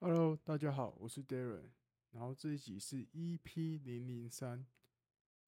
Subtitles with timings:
[0.00, 1.70] Hello，大家好，我是 Darren。
[2.12, 4.64] 然后这一集是 EP 零零三。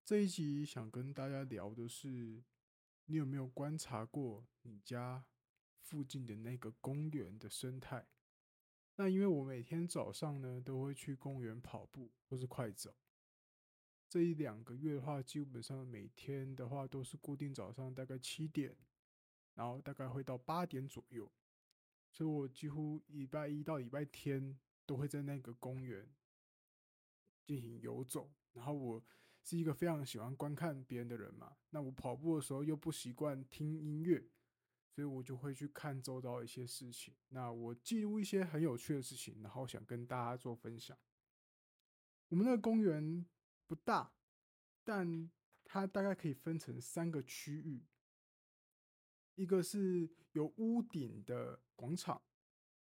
[0.04, 2.42] 这一集想跟大家聊的是，
[3.04, 5.24] 你有没有观察过你家
[5.78, 8.08] 附近的那个公园的生态？
[8.96, 12.92] 那因为我每天早上呢都会去公园跑步或是快走。
[14.08, 18.76] 这一两个月的话，基本上每天的话都是固定早上大概七点，
[19.54, 21.30] 然后大概会到八点左右。
[22.10, 26.08] 所以我几乎礼拜一到礼拜天都会在那个公园
[27.44, 28.32] 进行游走。
[28.52, 29.04] 然后我
[29.42, 34.28] 是一个非常喜欢观看别人的人嘛，那我跑步的时候又不习惯听音乐，
[34.90, 37.14] 所以我就会去看周遭一些事情。
[37.28, 40.98] 那我记录一些很有趣的事情，然后想跟大家做分享。
[42.28, 43.24] 我们那个公园
[43.66, 44.12] 不大，
[44.84, 45.30] 但
[45.64, 47.86] 它大概可以分成三个区域。
[49.36, 52.20] 一个是有屋顶的广场，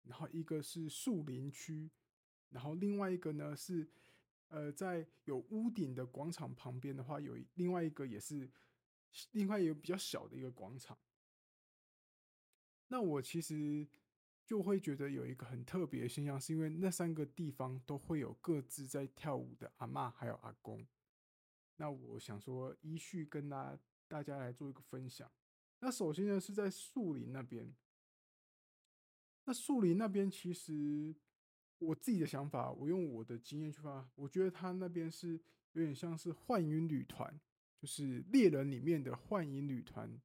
[0.05, 1.87] 然后一个是树林区，
[2.49, 3.87] 然后另外一个呢是，
[4.47, 8.49] 呃，在有屋顶的广场旁边的话，有另外一个也是
[9.33, 10.97] 另外一个比较小的一个广场。
[12.87, 13.87] 那我其实
[14.47, 20.83] 就会觉得有一个很特别的现象，是因为那三个地方都会有各自在跳舞的阿嬷还有阿公。
[21.75, 23.77] 那我想说，依序跟大
[24.07, 25.31] 大家来做一个分享。
[25.81, 27.71] 那首先呢，是在树林那边。
[29.47, 31.15] 那树林那边，其实
[31.77, 35.39] 我自己的想法，我用我的经验去发，我觉得他那边是
[35.71, 37.39] 有点像是幻影旅团，
[37.79, 40.21] 就是猎人里面的幻影旅团。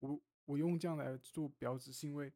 [0.00, 2.32] 我我用这样来做标志，是因为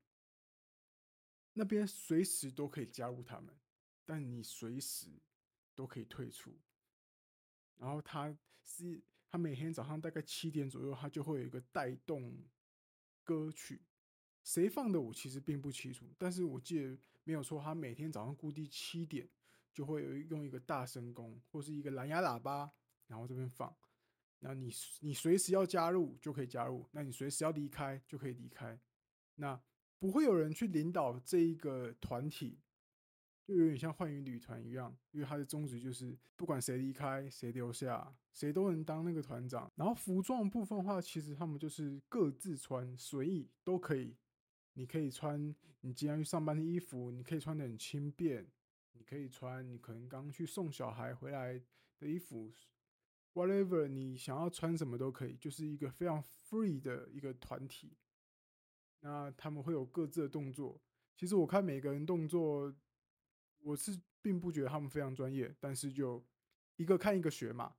[1.55, 3.57] 那边随时都可以加入他们，
[4.05, 5.09] 但你随时
[5.75, 6.55] 都可以退出。
[7.79, 9.03] 然后他是。
[9.33, 12.37] 他每天早上大概七点左右，他就会有一个带动
[13.23, 13.81] 歌曲，
[14.43, 19.29] 谁放的我其实并不清楚，但是我记得没有错，他每天早上固定七点
[19.73, 22.71] 就会有用一个大声公或是一个蓝牙喇叭，
[23.07, 23.75] 然后这边放，
[24.41, 28.81] 那你你随时要加入就可以加入，那你随时要离开就可以离开，
[29.37, 29.61] 那
[29.99, 32.59] 不会有人去领导这一个团体。
[33.43, 39.69] 就有点像幻影旅团一样，因为它的宗旨就是不管谁离开谁留下，谁都能当那个团长。
[39.75, 44.17] 然后服装部分的话，其实他们就是各自穿随意都可以。
[44.75, 48.47] 你可以穿你今天去上班的衣服，你可以穿的很轻便，
[48.93, 51.61] 你可以穿你可能刚去送小孩回来
[51.99, 52.53] 的衣服
[53.35, 57.97] ，whatever 你想要穿什么都可以，就是一个非常 free 的一个团体。
[59.01, 60.81] 那他们会有各自的动作，
[61.17, 62.75] 其实我看每个人动作。
[63.63, 66.27] 我是并不觉得他们非常专业，但是就
[66.77, 67.77] 一个看一个学嘛，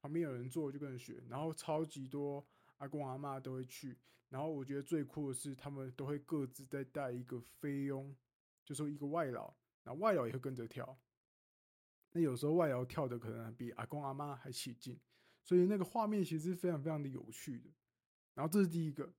[0.00, 2.44] 旁边有人做就跟着学，然后超级多
[2.80, 3.96] 阿公阿妈都会去，
[4.28, 8.14] 然后我觉得最酷的是他们都会各自再带一个菲佣，
[8.64, 10.98] 就说一个外劳，然后外劳也会跟着跳，
[12.12, 14.98] 那有时候外劳跳的可能比阿公阿妈还起劲，
[15.42, 17.70] 所以那个画面其实是非常非常的有趣的。
[18.34, 19.12] 然后这是第一个，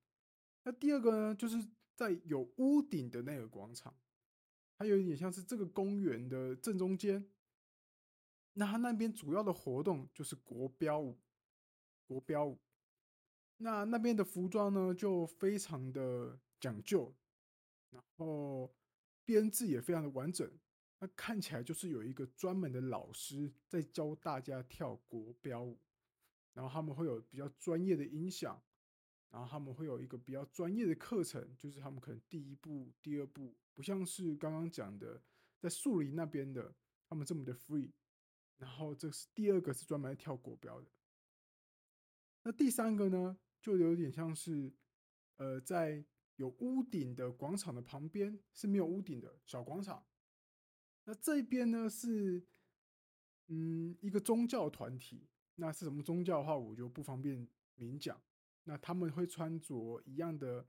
[0.63, 1.57] 那第二个呢，就是
[1.95, 3.95] 在有屋顶的那个广场。
[4.78, 7.29] 它有点像是这个公园的正中间，
[8.53, 11.19] 那它那边主要的活动就是国标舞，
[12.07, 12.59] 国标舞。
[13.61, 17.13] 那那边的服装呢，就非常的讲究，
[17.91, 18.73] 然后
[19.23, 20.51] 编制也非常的完整。
[20.99, 25.79] 那看起来就是有一个专门的老师在教大家跳国标舞，
[26.53, 28.61] 然后他们会有比较专业的音响，
[29.29, 33.55] 然后他们会有一个比较专业的课程，就是他们可能第一步、第二步。
[33.73, 35.22] 不像是刚刚讲的，
[35.59, 36.73] 在树林那边的
[37.07, 37.91] 他们这么的 free，
[38.57, 40.88] 然后这是第二个是专门跳国标的，
[42.43, 44.73] 那第三个呢，就有点像是，
[45.38, 46.03] 呃，在
[46.35, 50.05] 有屋顶的广场的旁边是没有屋顶的小广场，
[51.05, 52.44] 那这边呢是，
[53.47, 58.22] 嗯，一个宗教团体，那是什么宗教的话，我就不方便明讲，
[58.63, 60.67] 那他们会穿着一样的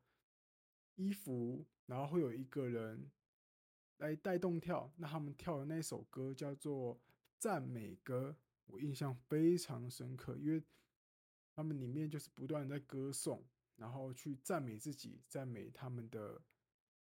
[0.96, 1.66] 衣服。
[1.86, 3.10] 然后会有一个人
[3.98, 6.98] 来带动跳，那他们跳的那首歌叫做
[7.36, 8.34] 赞美歌，
[8.66, 10.62] 我印象非常深刻，因为
[11.54, 13.44] 他们里面就是不断在歌颂，
[13.76, 16.42] 然后去赞美自己，赞美他们的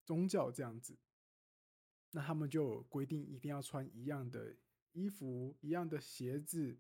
[0.04, 0.98] 宗教这样子。
[2.12, 4.56] 那他们就规定一定要穿一样的
[4.92, 6.78] 衣服、一样的鞋子，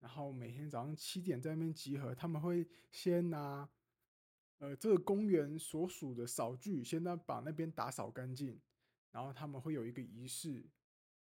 [0.00, 3.68] 然后每天早上七点在那边集合，他们会先拿。
[4.58, 8.58] 呃，这个公园所属的扫具，先呢把那边打扫干净，
[9.10, 10.64] 然后他们会有一个仪式，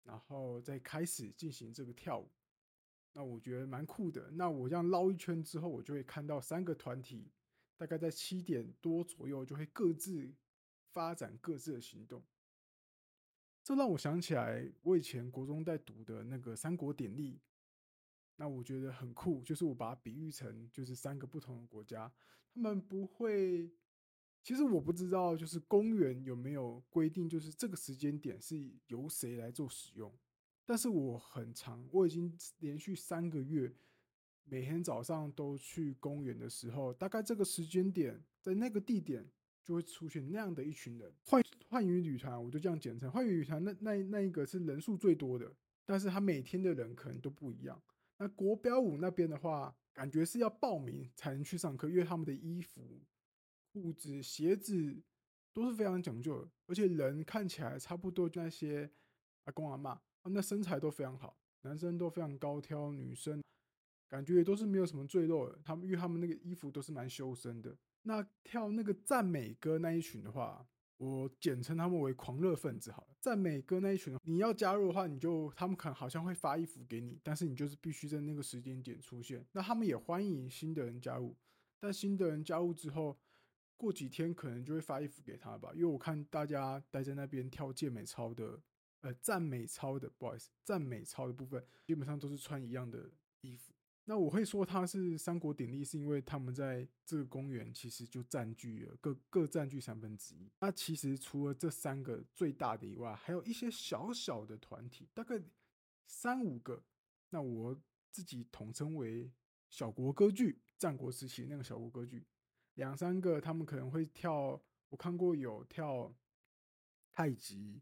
[0.03, 2.29] 然后再开始进行这个跳舞。
[3.13, 4.29] 那我觉得蛮酷的。
[4.31, 7.31] 那我这样捞一圈之后，我就会看到三个团体，
[7.77, 10.33] 大概在七点多左右就会各自
[10.91, 12.23] 发展各自的行动。
[13.63, 17.35] 这让我想起来我以前国中在读的那个《三国典例》，
[18.35, 22.11] 那我觉得很酷，就是我把它比喻成就是三个不同的国家，
[22.53, 23.71] 他们不会。
[24.41, 30.13] 其实我不知道，就是公园有没有规定，就是这个时间点是由谁来做使用。
[30.65, 33.73] 但是我很常，我已经连续三个月，
[34.45, 39.25] 每天早上都去公园的时候，大概这个时间点，在那个地点
[39.63, 41.13] 就会出现那样的一群人。
[41.25, 43.11] 幻幻影旅团，我就这样简称。
[43.11, 45.51] 幻影旅团那那那一个是人数最多的，
[45.85, 47.81] 但是他每天的人可能都不一样。
[48.17, 53.01] 那国标舞那边的话，感觉是要报名才能去上课，因为他们的衣服。
[53.73, 55.01] 裤子、鞋子
[55.51, 58.87] 都是非常讲究的，而且人看起来差不多，就那些
[59.45, 59.97] 阿公阿嬷，
[60.29, 63.43] 那身材都非常好，男生都非常高挑，女生
[64.07, 65.59] 感觉也都是没有什么赘肉的。
[65.63, 67.75] 他们因为他们那个衣服都是蛮修身的。
[68.03, 70.65] 那跳那个赞美歌那一群的话，
[70.97, 72.91] 我简称他们为狂热分子。
[72.91, 79.45] 好了，赞美歌那一群，你要加入的话，你就他们可能好像会发衣服给你，但是你就是必须在那个时间点出现。
[79.51, 81.35] 那他们也欢迎新的人加入，
[81.79, 83.17] 但新的人加入之后。
[83.75, 88.61] 过几天可能就会发衣服给他吧，因为我看大家待在那边跳健美操的，
[89.03, 93.11] 呃，赞美操的，不好意思，赞美操的部分基本上都是穿一样的
[93.41, 93.73] 衣服。
[94.05, 100.49] 那我会说它是三国鼎立，是因为他们在这个公园其实就占据了各各占据三分之一。
[100.59, 105.41] 那其实除了这三个最大的以外，还有一些小小的团体，大概
[106.05, 106.81] 三五个。
[107.29, 107.77] 那我
[108.09, 109.29] 自己统称为
[109.69, 112.25] 小国歌剧，战国时期那个小国歌剧。
[112.75, 116.13] 两三个，他们可能会跳，我看过有跳
[117.11, 117.81] 太极，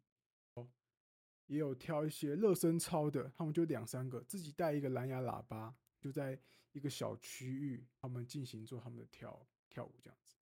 [1.52, 3.30] 也有跳一些热身操的。
[3.36, 6.40] 他们就两三个，自己带一个蓝牙喇叭，就在
[6.72, 10.38] 一个小区域，他们进行做他们的跳跳舞这样子。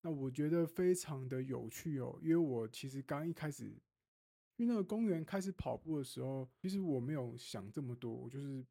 [0.00, 3.76] 那我觉得非常的有趣哦，因为我其实刚一开始
[4.56, 8.64] 去那个公园开始跑步的时候，其实我没有想这么多，我就是。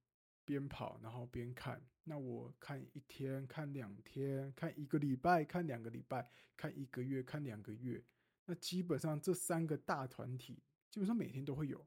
[0.48, 6.26] 边跑然后边看，那我看一天，看两天，看一个礼拜，看两个礼拜，
[6.56, 8.02] 看一个月，看两个月。
[8.46, 10.64] 那基本上这三个大团体
[10.98, 11.86] 基本上每天都会有。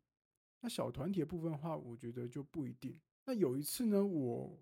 [0.60, 2.96] 那小团体的部分的话，我觉得就不一定。
[3.26, 4.56] 那有一次呢，我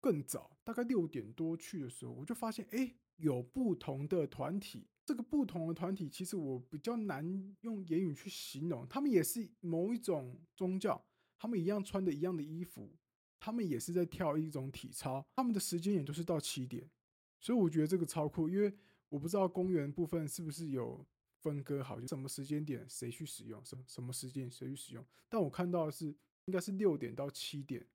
[0.00, 4.88] 更早，大概六点多去的时候，我就发现，哎，有不同的团体。
[5.04, 8.84] 这个不同的团体，其实我比较难用言语去形容。
[8.88, 11.00] 他们也是某一种宗教，
[11.38, 12.92] 他们一样穿的一样的衣服。
[13.38, 16.90] 他们也是在跳一种体操，他们的时间也都是到七点，
[17.38, 18.48] 所以我觉得这个超酷。
[18.48, 18.74] 因为
[19.08, 21.06] 我不知道公园部分是不是有
[21.42, 25.04] 分割好，就什么时间点谁去使用，什什么时间谁去使用。
[25.28, 26.06] 但我看到的是
[26.46, 27.86] 应该是六点到七点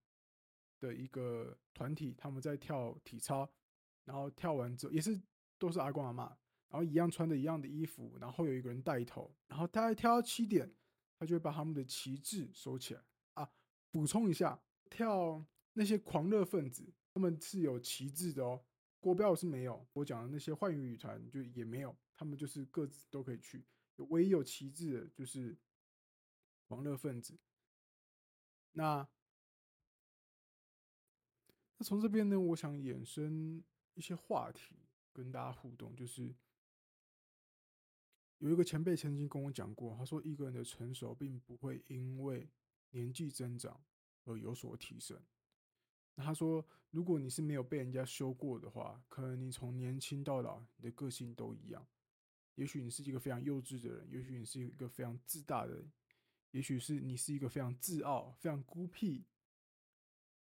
[0.79, 3.49] 的一个团体，他们在跳体操，
[4.03, 5.19] 然后跳完之后也是
[5.57, 6.27] 都是阿公阿嬷，
[6.69, 10.71] 然后一样穿的一样的衣服，然后有一个人带头，然后大概跳到七点，
[11.17, 13.01] 他就会把他们的旗帜收起来
[13.33, 13.49] 啊。
[13.91, 14.61] 补充一下。
[14.89, 18.63] 跳那些狂热分子，他们是有旗帜的哦。
[19.01, 23.63] 国标是没有，我讲的那些幻影旅团就也没有，他们就是各自都可以去。
[24.09, 25.57] 唯一有旗帜的就是
[26.67, 27.39] 狂热分子。
[28.73, 29.07] 那
[31.77, 34.75] 那从这边呢，我想衍生一些话题
[35.13, 36.35] 跟大家互动，就是
[38.39, 42.49] 有一个前辈曾经跟我讲过，他说一个人的成熟并不会因为
[42.89, 43.81] 年纪增长。
[44.29, 45.17] 而有所提升。
[46.15, 51.87] 那他说，如果你是没有被人家修过的话，可能你从年轻到老，你的个性都一样。
[52.57, 55.91] 也许你是一个非常幼稚的人，也许你是一个非常自大的人，
[56.51, 59.25] 也许是你是一个非常自傲、非常孤僻、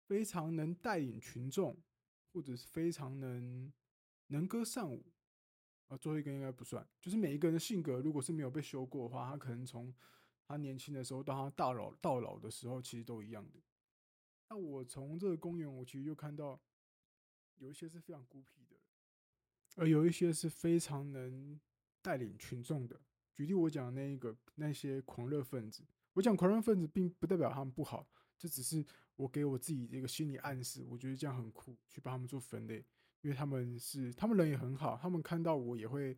[0.06, 1.78] 非常能带领群众，
[2.32, 3.72] 或者是非常能
[4.28, 5.06] 能歌善舞。
[5.88, 6.88] 啊，最后一个应该不算。
[7.02, 9.94] 就是每一个人的性格，如果是没有被修过的话，他可能从
[10.48, 13.60] 他年轻的时候到他大老到老的时候，其实都一样的。
[14.50, 16.60] 那我从这个公园，我其实就看到
[17.58, 18.78] 有一些是非常孤僻的，
[19.76, 21.60] 而有一些是非常能
[22.06, 23.02] 带领群众的。
[23.34, 25.84] 举例我讲的那一个那些狂热分子，
[26.14, 28.08] 我讲狂热分子并不代表他们不好，
[28.38, 28.86] 这只是
[29.16, 30.86] 我给我自己一个心理暗示。
[30.88, 32.86] 我觉得这样很酷，去帮他们做分类，
[33.22, 36.16] 因为他们是他们人也很好，他们看到我也会，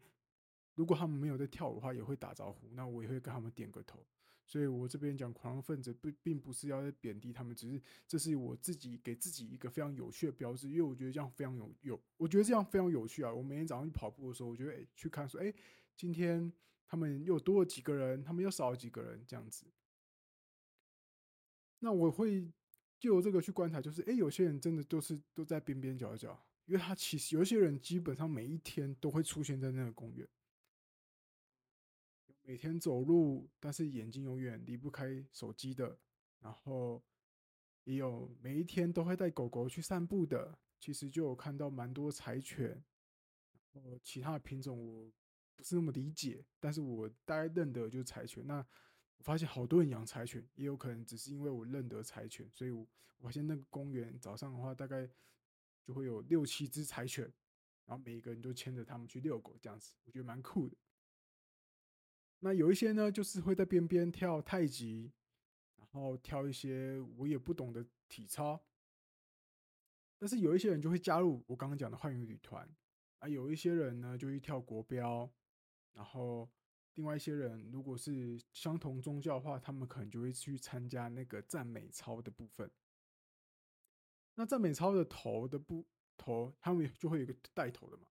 [0.75, 4.05] 如果他们没有在跳舞的话，也会打招呼，那我也会跟他们点个头。
[4.49, 13.33] 所以我这边讲狂热分子，并并不是要在贬低他们，只是这是我自己给自己一个非常有趣的标志，因为我觉得这样非常有有，我觉得这样非常有趣啊！
[13.33, 15.53] 我每天早上去跑步的时候，我觉得诶，去看说，诶，
[15.97, 16.53] 今天
[16.87, 19.65] 他们又多了几个人，他们又少了几个人，这样子。
[21.79, 22.49] 那我会
[22.99, 30.27] 就这个去观察，就是诶，有些人真的都是都在边边角角，因为他其实有些人基本上每一天都会出现在那个公园。
[32.43, 35.99] 每天走路，但是眼睛永远离不开手机的，
[36.39, 37.03] 然后
[37.83, 40.57] 也有每一天都会带狗狗去散步的。
[40.79, 42.83] 其实就有看到蛮多柴犬，
[43.73, 45.11] 然后其他品种我
[45.57, 48.45] 不是那么理解，但是我大概认得就是柴犬。
[48.47, 48.65] 那
[49.17, 52.87] 我发现好多人养柴犬，也有可能只是因为我认得柴犬，所以我
[53.19, 55.09] 发现那个公园早上的话，大概
[55.83, 57.25] 就会有六七只柴犬，
[57.85, 60.77] 然后每一个人都牵着他们去遛狗，这样子我觉得蛮酷的。
[62.39, 65.11] 那有一些呢，就是会在边边跳太极，
[65.77, 68.63] 然后跳一些我也不懂的体操。
[70.19, 72.67] 但是有一些人就会加入我刚刚讲的幻影旅团
[73.17, 75.31] 啊，有一些人呢就去跳国标，
[75.93, 76.49] 然后
[76.95, 82.69] 另外一些人如果是相同宗教的话，他们可能就会去参加那个赞美操的部分。
[84.35, 85.85] 那赞美操的头的部
[86.17, 88.07] 头，他们就会有一个带头的嘛。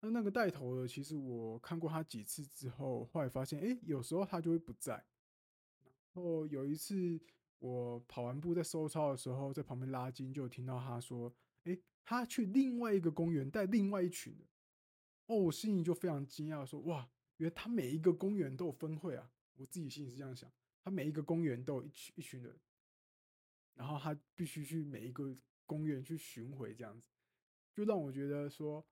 [0.00, 4.94] 那那个带头的，其实我看过他几次之后，后来发现，哎，有时候他就会不在。
[4.94, 7.20] 然后有一次。
[7.64, 14.48] 我跑完步在收操的时候，在旁边拉筋，就听到他说：“哎，他去另外一个公园带另外一群人。”
[15.26, 20.52] 哦，我心里就非常惊讶，说：“哇，原来他每一个公园都有分会啊！”我自己心里是这样想，
[20.82, 22.58] 他每一个公园都有一群一群人，
[23.74, 25.36] 然后他必须去每一个
[25.66, 27.08] 公园去巡回，这样子，
[27.72, 28.86] 就让我觉得说，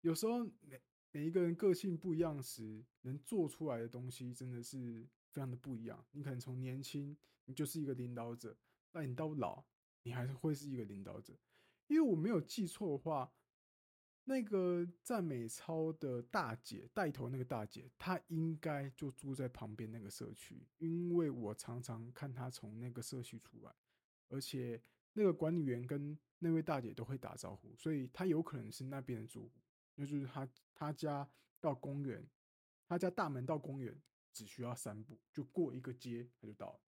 [0.00, 0.80] 有时候每
[1.12, 6.04] 每一个人个性不一样时，能做出来的东西真的是非常的不一样。
[6.12, 7.16] 你可能从年轻。
[7.50, 8.54] 你就是一个领导者，
[8.92, 9.64] 那你到老，
[10.02, 11.32] 你还是会是一个领导者。
[11.86, 13.32] 因为我没有记错的话，
[14.28, 23.72] 那个赞美操的大姐带头那个大姐，她应该就住在旁边那个社区，因为我常常看她从那个社区出来，
[24.28, 24.78] 而且
[25.14, 29.50] 那个管理员跟那位大姐都会打招呼，所以她有可能是那边的住户，
[29.94, 31.26] 那就是她她家
[31.58, 32.22] 到公园，
[32.86, 33.98] 她家大门到公园
[34.34, 36.80] 只需要三步，就过一个街，她就到了。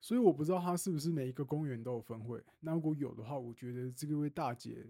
[0.00, 2.40] 所以我不知道他是不是每一个公园都有分会。
[2.60, 4.86] 那如果有的话，我觉得这位大姐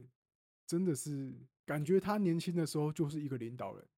[0.69, 1.35] 真的是
[1.65, 3.89] 感觉他年轻的时候就是一个领导人，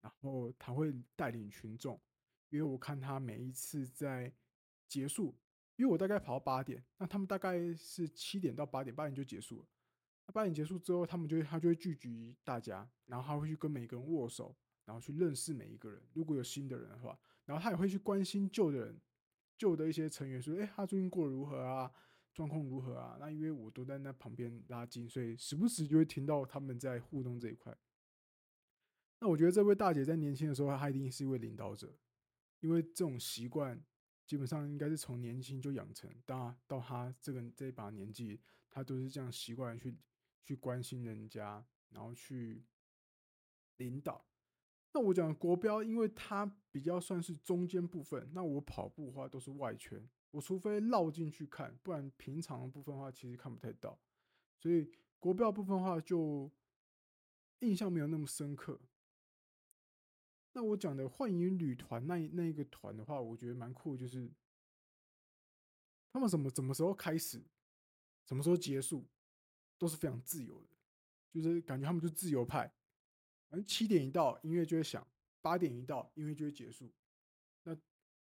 [0.00, 2.00] 然后他会带领群众。
[2.48, 4.32] 因为我看他每一次在
[4.88, 5.36] 结束，
[5.76, 9.66] 因为我大概跑到八点，那他们大概是七点到八点，八点就结束了。
[10.26, 16.02] 那八点结束之后，他们就他就会聚集大家，然后他会去跟每个人握手，然后去认识每一个人。
[16.14, 18.98] 如果有新的人的话，然后他也会去关心旧的人。
[19.58, 21.92] 旧的一些成员说：“哎，他最近过得如何啊？
[22.38, 27.76] 状况如何啊？”那因为我都在那旁边拉筋，所以时不时就会听到他们在互动这一块。
[29.18, 31.98] 那我觉得这位大姐在年轻的时候，她一定是一位领导者，
[32.60, 33.84] 因为这种习惯
[34.24, 36.08] 基本上应该是从年轻就养成。
[36.24, 38.40] 到到她这个这把年纪，
[38.70, 39.98] 她都是这样习惯去
[40.44, 42.64] 去关心人家，然后去
[43.78, 44.24] 领导。
[44.92, 48.30] 那我讲国标，因为它比较算是中间部分。
[48.32, 53.98] 那我跑步的话都是外圈，我除非绕进去看，不然平常的部分的话其实看不太到。
[54.58, 56.50] 所以国标部分的话就
[57.60, 58.80] 印象没有那么深刻。
[60.52, 64.32] 那我讲的幻影旅团那那一个团的话，我觉得蛮酷，就是
[66.10, 67.44] 他们什么什么时候开始，
[68.26, 69.06] 什么时候结束，
[69.76, 70.68] 都是非常自由的，
[71.30, 72.74] 就是感觉他们就自由派。
[73.48, 75.02] 反正七点一到，音乐就会响；
[75.40, 76.92] 八点一到，音乐就会结束。
[77.62, 77.74] 那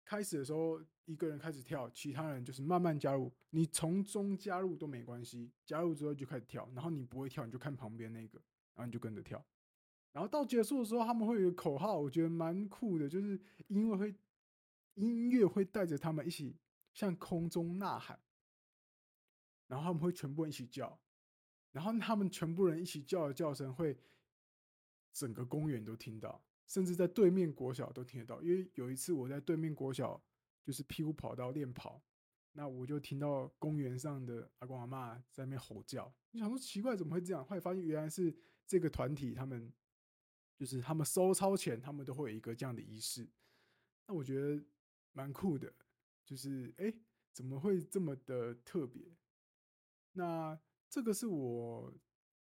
[0.04, 3.32] 开始的时候，一个人开始跳，其他人就是慢慢加入。
[3.48, 6.70] 你从中加入都没关系，加入之后就开始跳。
[6.74, 8.38] 然后你不会跳，你就看旁边那个，
[8.74, 9.42] 然后你就跟着跳。
[10.12, 14.14] 然后到结束的时候，他们会有个口号，我觉得蛮酷的，就是因为会
[14.94, 16.54] 音乐会带着他们一起
[16.92, 18.20] 向空中呐喊，
[19.66, 21.00] 然后他们会全部人一起叫，
[21.72, 23.98] 然后他们全部人一起叫的叫声会。
[25.16, 28.42] 整个公园都听到，甚至在对面国小都听得到。
[28.42, 30.22] 因为有一次我在对面国小，
[30.62, 32.02] 就是屁股跑道练跑，
[32.52, 36.14] 那我就听到公园上的阿公阿嬷在那边吼叫。
[36.32, 37.42] 你想说奇怪，怎么会这样？
[37.42, 39.72] 后来发现原来是这个团体，他们
[40.54, 43.26] 就是他们收操前，他们都会有一个这样的仪式。
[44.06, 44.62] 那我觉得
[45.12, 45.72] 蛮酷的，
[46.26, 46.92] 就是哎，
[47.32, 49.16] 怎么会这么的特别？
[50.12, 51.90] 那这个是我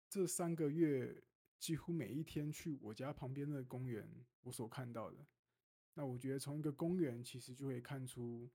[0.09, 1.23] 这三个月。
[1.59, 4.07] 几乎每一天去我家旁边的公园，
[4.43, 5.25] 我所看到的，
[5.95, 8.49] 那我觉得从一个公园其实就会看出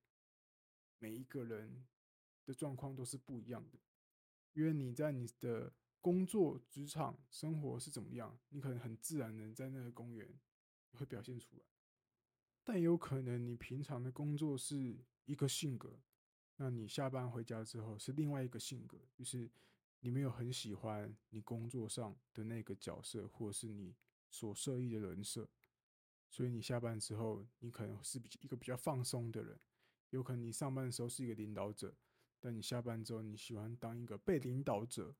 [0.98, 1.84] 每一个人
[2.46, 3.78] 的状况都是不一样的，
[4.52, 10.38] 因为你在你的工作、职场、生活是怎么样，你可能很自然的在那个公园
[10.92, 11.64] 会表现出来，
[12.62, 16.00] 但也有可能你平常的工作是一个性格，
[16.56, 19.50] 那你下班回家之后是另外一个性格，就是。
[20.04, 23.96] 你没有很喜欢你工作上的那个角色，或是你
[24.28, 25.48] 所设立的人设，
[26.28, 29.58] 所以你下班之后，你可能是比一个比较放松的人。
[30.10, 31.96] 有可能你上班的时候是一个领导者，
[32.40, 35.16] 但你下班之后，你喜欢当一个被领导者。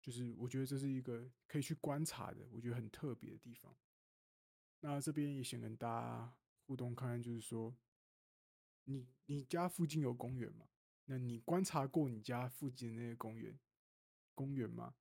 [0.00, 3.76] 就是我觉得这是一个可以去观察的，我觉得很特别的地方。
[4.80, 7.76] 那这边也想跟大家互动看看，就是说，
[8.84, 10.68] 你你家附近有公园吗？
[11.06, 13.58] 那你观察过你家附近的那些公园
[14.36, 14.94] 公园吗？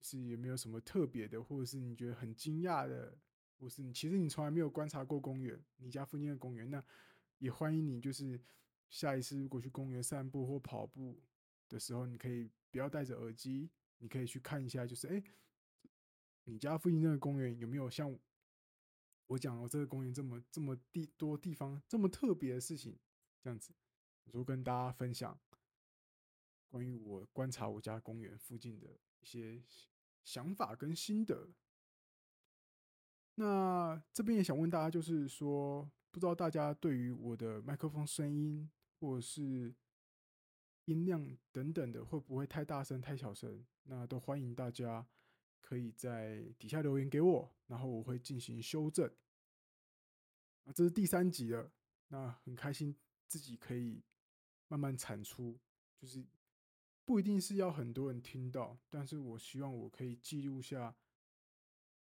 [0.00, 3.16] 是有没有什么特别的，或者是你觉得很惊讶的，
[3.60, 6.84] 或是你其实你从来没有观察过公园，你家附近的公园，那
[7.38, 8.40] 也欢迎你，就是
[8.90, 11.22] 下一次如果去公园散步或跑步
[11.68, 13.70] 的时候，你可以不要戴着耳机。
[14.00, 15.20] 你可以去看一下，就是哎、
[16.44, 18.16] 你家附近那个公园有没有像
[19.26, 22.96] 我讲的这个公园这么这么地多地方这么特别的事情？
[23.42, 23.74] 这样子，
[24.22, 25.36] 我就跟大家分享
[26.68, 28.88] 关于我观察我家公园附近的
[29.20, 29.62] 一些
[30.24, 31.48] 想法跟心得。
[33.34, 39.74] 那这边也想问大家，就是说，不知道大家对于我的麦克风声音或者是
[40.86, 43.64] 音量等等的，会不会太大声、太小声？
[43.84, 45.06] 那都欢迎大家
[45.60, 49.08] 可以在底下留言给我，然后我会进行修正。
[50.64, 51.70] 啊，这是第三集了，
[52.08, 52.94] 那很开心
[53.26, 54.02] 自己可以
[54.66, 55.58] 慢慢产出，
[55.96, 56.26] 就是
[57.08, 60.94] 不一定是要很多人听到，但是我希望我可以记录下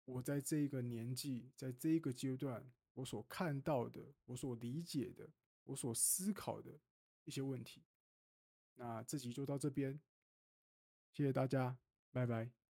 [0.03, 5.29] 我在这个年纪，在这个阶段我所看到的、我所理解的、
[5.63, 6.77] 我所思考的
[7.23, 7.85] 一些问题。
[8.75, 9.97] 那这集就到这边。
[11.13, 11.77] 谢谢大家，
[12.11, 12.66] 拜拜。